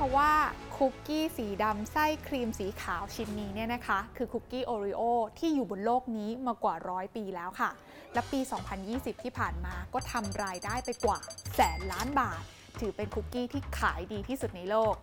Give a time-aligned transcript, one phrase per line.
[0.00, 0.34] คะว่า
[0.76, 5.02] คุกกี้สีดำไส้ครีมสีขาวชิ้นนี้เนี่ยนะคะ คือคุกกี้โอริโอ
[5.38, 7.70] ที่อยู่บนโลกนี้มากว่าร้อยปีแล้วค่ะ
[8.14, 8.40] และปี
[8.82, 11.18] 2020 ที่ผ่านมาก็ทำรายได้ไปกว่า
[11.54, 12.42] แสนล้านบาท
[12.80, 14.94] ถือเป็นคุกกี้ที่ขายดีที่สุดในโลก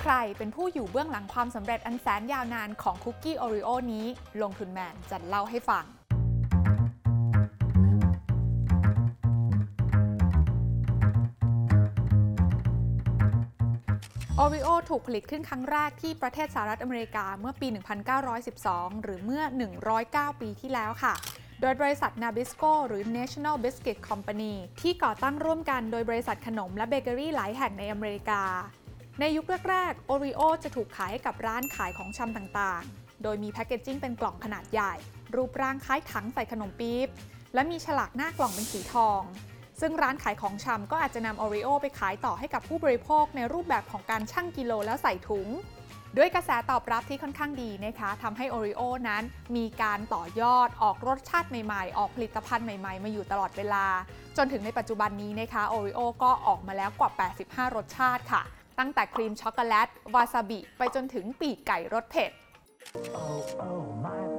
[0.00, 4.06] ใครเป็นผู้อยู่เบื้องหลังความสำเร็จอันแสนยาวนานของคุกกี้โอริโอนี้
[4.42, 5.86] ลงทุนแมนจะเล่าให้ฟัง
[14.40, 17.68] โอริโอถูกผลิตขึ้นครั้งแรกที่ประเทศสหรัฐอเมริกาเมื่อปี
[18.36, 19.42] 1912 หรือเมื่อ
[19.92, 21.14] 109 ปีที่แล้วค่ะ
[21.60, 28.42] โดยบริษัท Nabisco หรือ National Biscuit Company ที่ก่อตั้งร่วมกันโดยบริษัทขนมและเบเกอรี่หลายแห่งในอเมริกา
[29.20, 34.94] ในยุคแรกๆโอริโอจะถูกขายให้กับร้านขายของชำต่างๆ โดยมีแพคเกจจิ้งเป็นกล่องขนาดใหญ่
[35.34, 37.08] รูปร่างคล้ายถังใส่ขนมปี๊บ
[37.54, 39.22] และมีฉลากหน้ากล่องเป็นสีทอง
[39.80, 45.48] ซึ่งร้านขายของชำก็อาจจะนำ Oreo ไปขายต่อให้กับผู้บริโภคในรูปแบบของการชั่งกิโลแล้วใส่ถุง
[46.16, 49.22] ด้วยกระแสตอบรับที่ค่อนข้างดีนะคะทำให้ Oreo นั้น
[49.56, 53.86] มีการต่อยอดออกรสชาติใหม่ๆ ออกผลิตภัณฑ์ใหม่ๆ มาอยู่ตลอดเวลา
[54.36, 57.10] จนถึงในปัจจุบันนี้นะคะ Oreo ก็ออกมาแล้วกว่า
[57.44, 58.42] 85 รสชาติค่ะ
[58.78, 62.30] ตั้งแต่ครีมช็อกโกแลตวาซาบิไปจนถึงปีกไก่รสเผ็ด
[63.14, 64.37] Oh, oh, my.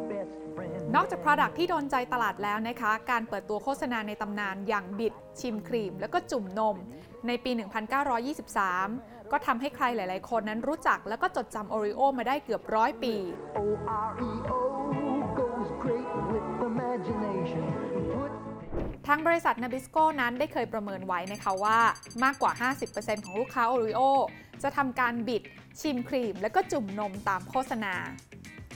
[0.96, 6.76] นอกจาก Product ที่โดนใจตลาดแล้วนะคะ การเปิดตัวโฆษณาในตำนานอย่างบิด ชิมครีม แล้วก็จุ่มนม
[7.28, 7.52] ในปี
[8.42, 13.14] 1923 ก็ทำให้ใครหลาย ๆ คนนั้นรู้จักแล้วก็จดจำโอริโอมาได้เกือบร้อยปี
[19.08, 21.80] ทางบริษัท Nabisco นั้นได้เคยประเมินไว้นะคะว่า
[22.24, 22.52] มากกว่า
[22.90, 24.02] 50%ของลูกค้าโอริโอ
[24.64, 25.44] จะทำการบิด
[25.82, 27.94] ชิมครีม แล้วก็จุ่มนมตามโฆษณา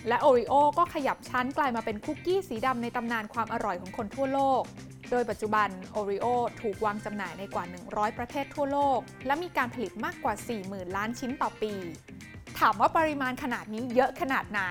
[0.08, 4.64] และโอริโอก็ขยับชั้นกลายมาเป็นคุกกี้สีดำในตำนานความอร่อยของคนทั่วโลก
[5.12, 6.26] โดยปัจจุบันโอริโอ
[6.62, 10.34] ถูกวางจำหน่ายในกว่า 100 ประเทศทั่วโลก และมีการผลิตมากกว่า
[10.66, 11.74] 40,000 ล้านชิ้นต่อปี
[12.60, 14.62] ถามว่าปริมาณขนาดนี้เยอะขนาดไหน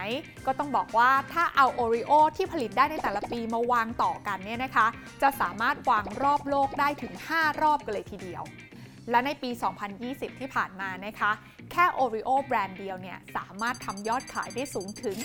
[0.47, 4.87] ก็ต้องบอกว่าถ้าเอาโอริโอที่ผลิตได้ในแต่ละปีมาวางต่อกันเนี่ยนะคะ
[5.22, 8.43] จะสามารถวางรอบโลกได้ถึง 5 รอบกันเลยทีเดียว
[9.11, 9.51] และในปี
[9.95, 11.31] 2020 ที่ผ่านมานะคะ
[11.73, 15.17] แค่ Oreo แบรนด์เดียวเนี่ย สามารถทำยอดขายได้สูงถึง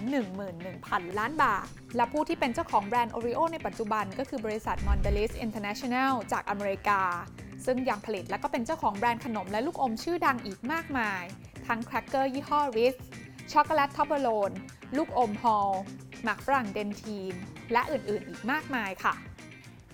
[0.00, 7.02] 111,000 ล้านบาท และผู้ที่เป็นเจ้าของแบรนด์ Oreo ในปัจจุบันก็คือบริษัท Mondelez International จากอเมริกา
[7.64, 11.22] ซึ่งยังผลิตและก็เป็นเจ้าของแบรนด์ขนมและลูกอมชื่อดังอีกมากมาย
[11.66, 12.96] ทั้งแครกเกอร์ยี่ห้อ Ritz
[13.52, 14.50] ช็อกโกแลต Toblerone
[14.96, 15.72] ลูกอม Halls
[16.22, 17.34] หมากฝรั่ง Dentyne
[17.72, 19.14] และอื่นๆ อีกมากมายค่ะ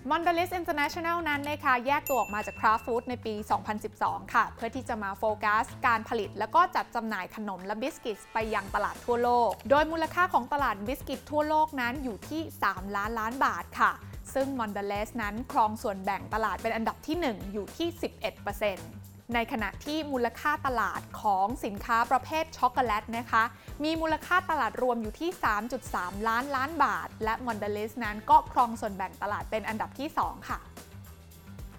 [0.09, 3.33] m o n d a l i s International นั้นนะคะแยกตัวออกมาจาก Kraft Foods ในปี
[3.83, 13.91] 2012 ค่ะ เพื่อที่จะมาโฟกัส การผลิตแล้วก็จัดจำหน่ายขนมและบิสกิตไปยังตลาดทั่วโลก โดยมูลค่าของตลาดบิสกิตทั่วโลกนั้นอยู่ที่ 3 ล้านล้านบาทค่ะ
[14.33, 17.87] ซึ่ง m o n d a l i s นั้นครองส่วนแบ่งตลาดเป็นอันดับที่ 1 อยู่ที่
[18.55, 23.43] 11% ในขณะที่มูลค่าตลาดของสินค้าประเภทช็อกโกแลตนะคะ
[23.83, 25.29] มีมูลค่าตลาดรวมอยู่ที่
[25.79, 30.59] 3.3 ล้านล้านบาท และ Mondelez นั้นก็ครองส่วนแบ่งตลาดเป็นอันดับที่ 2 ค่ะ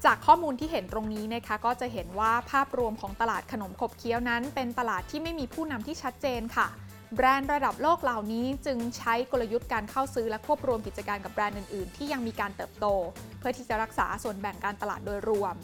[0.05, 6.69] จากข้อมูลที่เห็นตรงนี้นะคะก็จะเห็นว่าภาพรวมของตลาดขนมขบเคี้ยวนั้น เป็นตลาดที่ไม่มีผู้นำที่ชัดเจนค่ะ
[7.15, 12.87] แบรนด์ระดับโลกเหล่านี้จึงใช้กลยุทธ์การเข้าซื้อและควบรวมกิจการกับแบรนด์อื่นๆ ที่ยังมีการเติบโต
[13.39, 15.55] เพื่อที่จะรักษาส่วนแบ่งการตลาดโดยรวม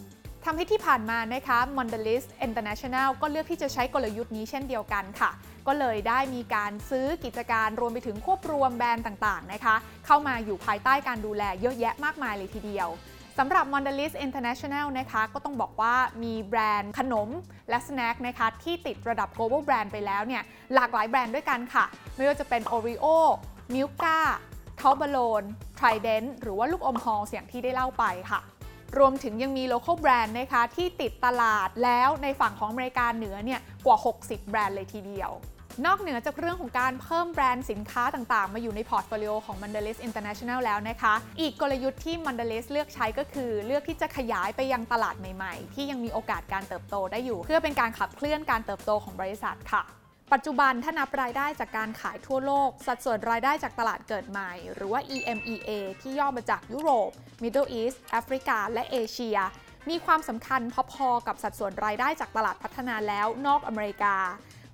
[0.47, 5.30] ทำให้ที่ผ่านมานะคะ Mondelez International ก็เลือกที่จะใช้กลยุทธ์นี้เช่นเดียวกันค่ะ
[5.66, 9.76] ก็เลยได้มีการซื้อกิจการรวมไปถึงควบรวมแบรนด์ต่างๆนะคะ
[10.06, 12.88] เข้ามาอยู่ภายใต้การดูแลเยอะแยะมากมายเลยทีเดียว
[13.38, 17.28] สำหรับ Mondelez International นะคะ ก็ต้องบอกว่ามีแบรนด์ขนม
[17.69, 20.42] และสแน็คนะคะ ที่ติดระดับ global brand ไปแล้วเนี่ย
[20.74, 21.84] หลากหลายแบรนด์ด้วยกันค่ะ
[22.16, 23.06] ไม่ว่าจะเป็น Oreo
[23.74, 24.19] Milka
[24.80, 25.42] t o b l e r o n
[25.78, 28.41] Trident หรือว่าลูกอมฮอลอย่างที่ได้เล่าไปค่ะ
[28.98, 35.32] รวมถึงยังมี local brand นะคะที่ติดตลาดแล้วในฝั่งของอเมริกาเหนือเนี่ยกว่า 60 แบรนด์เลยทีเดียว
[35.86, 49.83] นอกเหนือจากเรื่องของการเพิ่มแบรนด์สินค้าต่างๆ มาอยู่ใน portfolio ของ Mondelez International แล้วนะคะ อีกกลยุทธ์ที่ Mondelez เลือกใช้ก็คือ เลือกที่จะขยายไปยังตลาดใหม่ๆ ที่ยังมีโอกาสการเติบโตได้อยู่ เพื่อเป็นการขับเคลื่อนการเติบโตของบริษัทค่ะ
[50.32, 55.70] ปัจจุบันถ้านับรายได้จากการขายทั่วโลก สัดส่วนรายได้จากตลาดเกิดใหม่ หรือว่า EMEA
[56.00, 57.10] ที่ย่อมาจากยุโรป
[57.42, 59.38] Middle East แอฟริกา และเอเชีย
[59.90, 60.60] มีความสำคัญ
[60.92, 64.16] พอๆกับสัดส่วนรายได้จากตลาดพัฒนาแล้วนอกอเมริกา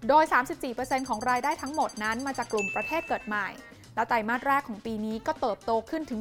[0.09, 0.25] โดย
[0.67, 3.49] 34%ของรายได้ทั้งหมดนั้นมาจากกลุ่มประเทศเกิดใหม่
[3.95, 6.21] และไตรมาสแรกของปีนี้ก็เติบโตขึ้นถึง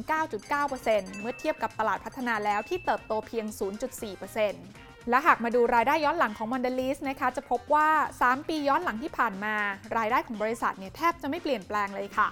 [0.60, 7.88] 9.9%เมื่อเทียบกับตลาดพัฒนาแล้วที่เติบโตเพียง 0.4% และหากมาดูรายได้ย้อนหลังของ Mondelez นะคะจะพบว่า
[8.22, 9.54] 3 ปีย้อนหลังที่ผ่านมา
[9.96, 12.28] รายได้ของบริษัทเนี่ยแทบจะไม่เปลี่ยนแปลงเลยค่ะ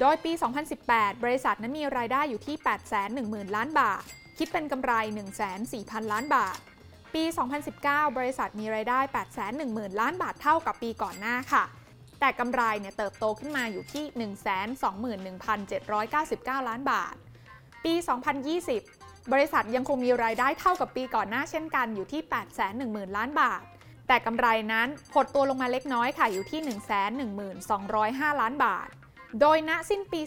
[0.00, 0.32] โดยปี
[0.78, 2.56] 2018 บริษัทนั้นมีรายได้อยู่ที่
[3.06, 4.02] 810,000 ล้านบาท
[4.38, 4.92] คิดเป็นกำไร
[5.52, 6.58] 1,400,000 ล้านบาท
[7.14, 7.24] ปี
[7.70, 8.98] 2019 บริษัทมีรายได้
[9.50, 11.64] 810,000 ล้านบาทเท่ากับปีก่อนหน้าค่ะ
[12.20, 14.04] แต่กำไรเนี่ยเติบโตขึ้นมาอยู่ที่
[16.60, 17.14] 121,799 ล้านบาท
[17.84, 17.94] ปี
[18.60, 19.01] 2020
[19.32, 22.20] บริษัทยังคงมีรายได้เท่ากับปีก่อนหน้าเช่นกันอยู่ที่
[22.68, 23.62] 810,000 ล้านบาท
[24.08, 26.60] แต่กำไรนั้นหดตัวลงมาเล็กน้อยค่ะอยู่ที่
[27.56, 28.88] 111,205 ล้านบาท
[29.40, 30.20] โดยณสิ้นปี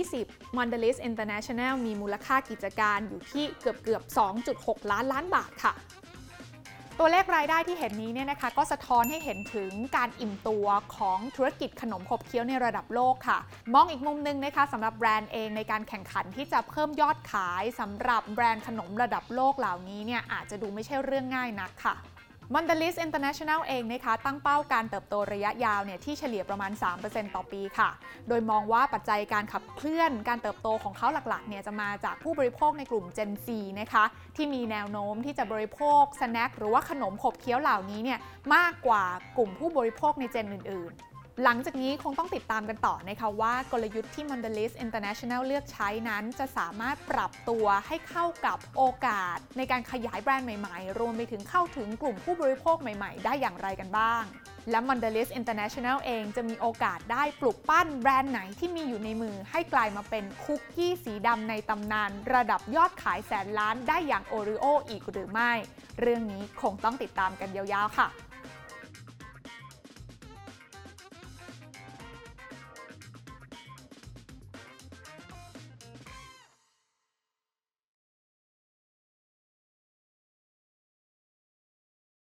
[0.00, 4.02] 2020 Mondelez International มีมูลค่ากิจการอยู่ที่เกือบเกือบ
[4.46, 5.72] 2.6 ล้านล้านบาทค่ะ
[7.00, 13.38] ตัวเลขรายได้ที่เห็นนี้เนี่ยนะคะก็สะท้อนให้เห็นถึงการอิ่มตัวของธุรกิจขนมขบเคี้ยวในระดับโลกค่ะ
[13.74, 21.94] มองอีกมุมหนึงนะคะสำหรับแบรนด์เองในการแข่งขันที่จะเพิ่มยอดขายสำหรับแบรนด์ขนมระดับโลกเหล่านี้เนี่ยอาจจะดูไม่ใช่เรื่องง่ายนักค่ะ
[22.52, 27.90] m o n d e l i s International เองนะคะตั้งเป้าการเติบโตระยะยาวเนี่ยที่เฉลี่ยประมาณ 3%ต่อปีค่ะ
[28.28, 33.48] โดยมองว่าปัจจัยการขับเคลื่อนการเติบโตของเขาหลักๆเนี่ยจะมาจากผู้บริโภคในกลุ่ม Gen Z
[33.80, 34.04] นะคะ
[34.36, 38.18] ที่มีแนวโน้มที่จะบริโภคสแน็คหรือว่าขนมขบเคี้ยวเหล่านี้เนี่ย
[38.54, 39.04] มากกว่า
[39.38, 54.22] กลุ่มผู้บริโภคในเจนอื่นๆ หลังจากนี้คงต้องติดตามกันต่อนะคะว่ากลยุทธ์ที่ Mondelez International เลือกใช้นั้นจะสามารถปรับตัวให้เข้ากับโอกาส ในการขยายแบรนด์ใหม่ๆ รวมไปถึงเข้าถึงกลุ่มผู้บริโภคใหม่ๆ ได้อย่างไรกันบ้าง
[54.70, 65.52] และ Mondelez International เองจะมีโอกาสได้ปลุกปั้นแบรนด์ไหนที่มีอยู่ในมือ ให้กลายมาเป็นคุกกี้สีดำในตำนาน ระดับยอดขายแสนล้านได้อย่างโอริโออีกหรือไม่
[66.00, 68.08] เรื่องนี้คงต้องติดตามกันยาวๆค่ะ